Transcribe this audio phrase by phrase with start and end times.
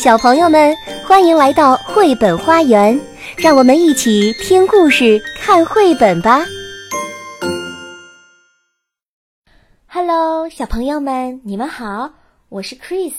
[0.00, 0.74] 小朋友们，
[1.06, 2.98] 欢迎来到绘本花园，
[3.36, 6.40] 让我们一起听故事、看绘本吧。
[9.86, 12.14] Hello，小朋友们，你们好，
[12.48, 13.12] 我是 Chris。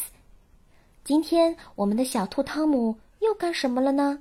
[1.04, 4.18] 今天我们的小兔汤姆又干什么了呢？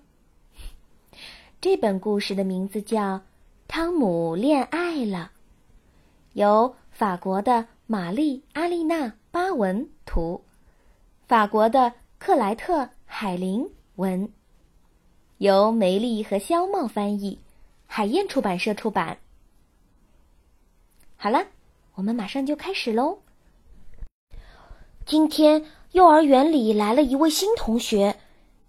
[1.63, 3.01] 这本故事的名字叫
[3.69, 5.31] 《汤姆恋爱了》，
[6.35, 10.45] 由法国的玛丽·阿丽娜·巴文图，
[11.27, 11.95] 法国的。
[12.21, 13.67] 克莱特·海林
[13.97, 14.31] 文，
[15.39, 17.41] 由梅丽和肖茂翻译，
[17.87, 19.17] 海燕出版社出版。
[21.17, 21.43] 好了，
[21.95, 23.21] 我们马上就开始喽。
[25.07, 28.15] 今天幼儿园里来了一位新同学，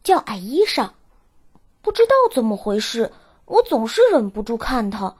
[0.01, 0.93] 叫艾伊莎。
[1.81, 3.11] 不知道怎么回事，
[3.43, 5.13] 我总是忍不住看她。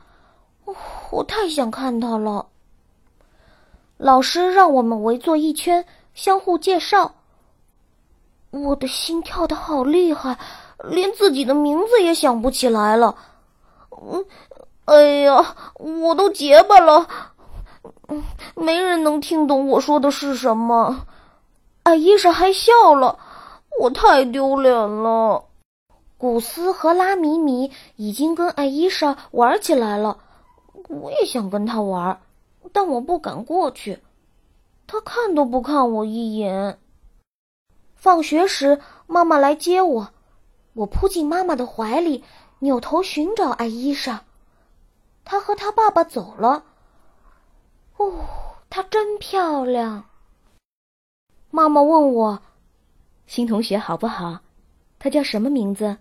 [1.12, 2.48] 我太想看她了。
[3.98, 7.14] 老师让我们围坐一圈，相互介绍。
[8.52, 10.38] 我的心跳的好厉害，
[10.84, 13.16] 连自己的名字也想不起来了。
[13.90, 14.26] 嗯，
[14.86, 17.08] 哎呀，我都结巴了。
[18.10, 18.22] 嗯，
[18.56, 21.08] 没人能听懂我说的是什么。
[21.84, 23.18] 艾伊莎还笑了，
[23.80, 25.46] 我太丢脸了。
[26.18, 30.18] 古斯和拉米米已经跟艾伊莎玩起来了，
[30.90, 32.20] 我也想跟他玩，
[32.74, 34.00] 但我不敢过去。
[34.86, 36.78] 他看都不看我一眼。
[38.02, 40.10] 放学时，妈妈来接我，
[40.74, 42.24] 我扑进妈妈的怀里，
[42.58, 44.24] 扭头寻找艾伊莎。
[45.24, 46.64] 她和她爸爸走了。
[47.98, 48.26] 哦，
[48.72, 50.06] 她真漂亮。
[51.52, 52.42] 妈妈问我
[53.28, 54.40] ：“新同学好不好？
[54.98, 55.98] 他叫什么名字？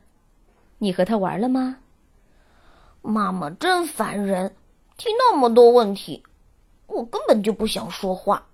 [0.78, 1.77] 你和他玩了吗？”
[3.03, 4.56] 妈妈真烦人，
[4.97, 6.23] 提那么多问题，
[6.87, 8.47] 我根本就不想说话。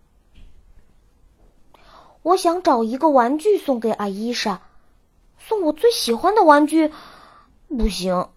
[2.26, 4.60] 我想找一个玩具送给阿伊莎，
[5.38, 6.92] 送我最喜欢的玩具，
[7.68, 8.30] 不行，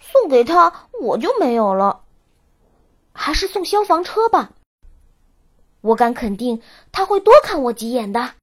[0.00, 2.00] 送给她我就没有了。
[3.12, 4.50] 还是送消防车吧，
[5.82, 8.34] 我敢肯定他会多看我几眼的。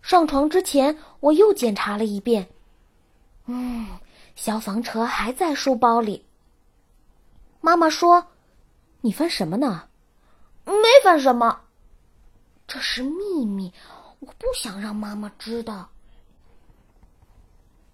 [0.00, 2.50] 上床之前，我又检查了一遍，
[3.46, 3.88] 嗯，
[4.36, 6.24] 消防车还在书包里。
[7.60, 8.28] 妈妈说
[9.02, 9.88] ：“你翻什么呢？”
[10.66, 11.62] 没翻什么。
[12.72, 13.70] 这是秘密，
[14.20, 15.90] 我不想让妈妈知道。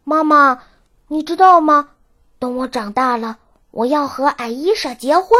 [0.05, 0.63] 妈妈，
[1.09, 1.95] 你知道吗？
[2.39, 3.41] 等我长大了，
[3.73, 5.37] 我要和艾伊莎结婚，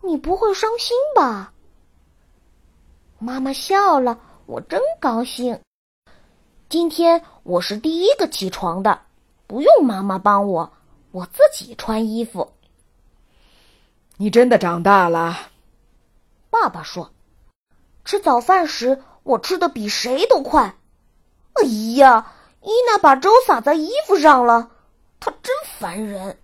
[0.00, 1.52] 你不会伤心吧？
[3.18, 5.60] 妈妈笑了，我真高兴。
[6.70, 9.02] 今天我是第一个起床的，
[9.46, 10.72] 不用妈妈帮我，
[11.10, 12.54] 我自己穿衣服。
[14.16, 15.36] 你真的长大了，
[16.48, 17.10] 爸爸说。
[18.04, 20.76] 吃早饭时，我吃的比谁都快。
[21.54, 21.64] 哎
[21.96, 22.32] 呀，
[22.62, 24.70] 伊娜把粥洒在衣服上了，
[25.20, 26.38] 她真烦人。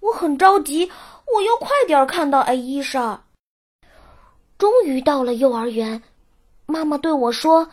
[0.00, 0.90] 我很着急，
[1.32, 3.24] 我要快点看到艾伊莎。
[4.58, 6.02] 终于到了幼儿园，
[6.66, 7.68] 妈妈对我说：“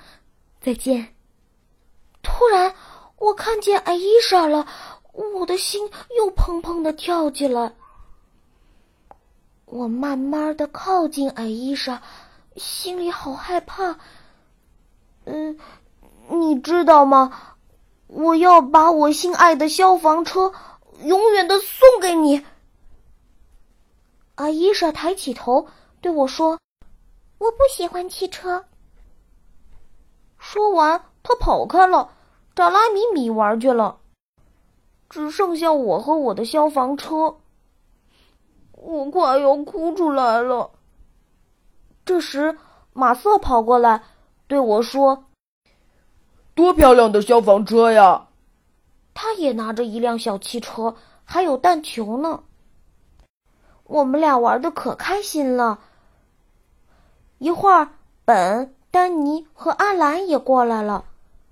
[0.61, 1.15] 再见。”
[2.23, 2.73] 突然，
[3.17, 4.65] 我看见艾伊莎了，
[5.11, 7.73] 我的心又砰砰的跳起来。
[9.65, 12.01] 我慢慢的靠近艾伊莎。
[12.59, 13.97] 心里好害怕。
[15.25, 15.57] 嗯，
[16.27, 17.55] 你知道吗？
[18.07, 20.51] 我要把我心爱的消防车
[21.03, 22.43] 永远的送给你。
[24.35, 25.67] 阿伊莎抬起头
[26.01, 26.59] 对我说
[27.37, 28.65] ：“我不喜欢汽车。”
[30.39, 32.11] 说完，他跑开了，
[32.55, 33.99] 找拉米米玩去了。
[35.09, 37.37] 只剩下我和我的消防车，
[38.71, 40.71] 我快要哭出来了。
[42.09, 42.57] 这时，
[42.91, 44.01] 马瑟跑过来
[44.47, 45.25] 对我说
[46.55, 48.29] ：“多漂亮的消防车呀！”
[49.13, 52.41] 他也拿着一辆小汽车，还有弹球呢。
[53.83, 55.81] 我们俩玩的可开心了。
[57.37, 57.89] 一会儿，
[58.25, 61.05] 本、丹尼和阿兰也过来了，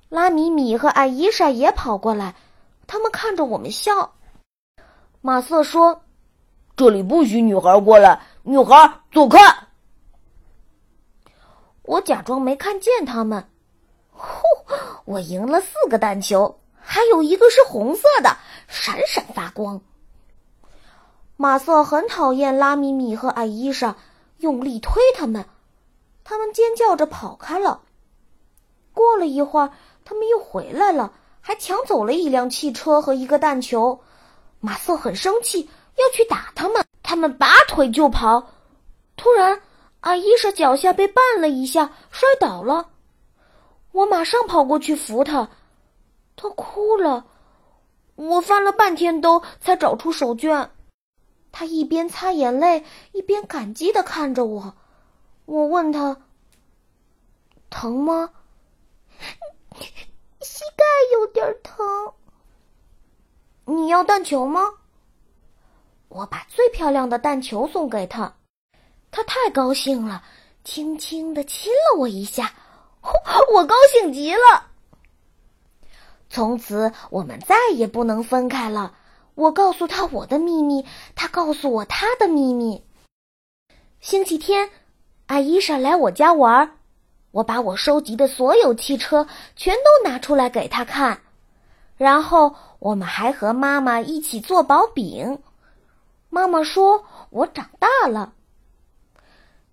[0.09, 2.33] 拉米米和艾伊莎也跑过来，
[2.87, 4.15] 他们看着我们笑。
[5.21, 6.01] 马瑟说
[6.75, 9.37] ：“这里不许女孩过来，女孩走开。”
[12.07, 13.49] 假装没看见他们，
[14.11, 14.25] 呼！
[15.03, 18.37] 我赢了四个弹球，还有一个是红色的，
[18.69, 19.81] 闪闪发光。
[21.35, 23.97] 马瑟很讨厌拉米米和艾伊莎，
[24.37, 25.43] 用力推他们，
[26.23, 27.81] 他们尖叫着跑开了。
[28.93, 29.71] 过了一会儿，
[30.05, 31.11] 他们又回来了，
[31.41, 33.99] 还抢走了一辆汽车和一个弹球。
[34.61, 38.47] 马瑟很生气，要去打他们，他们拔腿就跑。
[39.17, 39.61] 突然。
[40.07, 42.91] 阿伊莎脚下被绊了一下，摔倒了。
[43.91, 45.49] 我马上跑过去扶她，
[46.37, 47.25] 她哭了。
[48.15, 50.69] 我翻了半天兜才找出手绢。
[51.51, 54.75] 他一边擦眼泪，一边感激的看着我。
[55.43, 56.15] 我问他
[57.69, 58.29] ：“疼吗
[60.39, 62.13] ？”“膝盖有点疼。
[63.65, 64.61] ”“你要蛋球吗？”
[66.07, 68.36] 我把最漂亮的蛋球送给他，
[69.17, 70.21] 他太高兴了，
[70.63, 72.53] 轻轻的亲了我一下。
[73.51, 74.67] 我高兴极了。
[76.29, 78.93] 从此我们再也不能分开了。
[79.33, 80.85] 我告诉他我的秘密，
[81.15, 82.83] 他告诉我他的秘密。
[84.01, 84.69] 星期天，
[85.25, 86.77] 阿伊莎来我家玩，
[87.31, 91.21] 我把我收集的所有汽车全都拿出来给他看，
[91.97, 95.39] 然后我们还和妈妈一起做薄饼。
[96.29, 98.33] 妈妈说我长大了。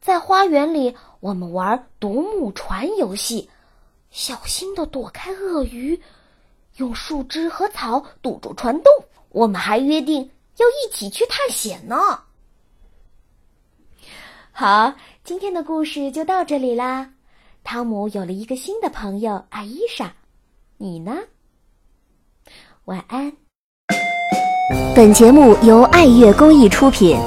[0.04, 3.48] 在花园里，我们玩独木船游戏，
[4.10, 5.98] 小心的躲开鳄鱼，
[6.76, 8.92] 用树枝和草堵住船洞。
[9.30, 11.96] 我们还约定要一起去探险呢。
[14.52, 14.92] 好，
[15.24, 17.10] 今天的故事就到这里啦。
[17.62, 20.12] 汤姆有了一个新的朋友艾伊莎，
[20.76, 21.16] 你呢？
[22.84, 23.32] 晚安。
[24.94, 27.18] 本节目由爱乐公益出品。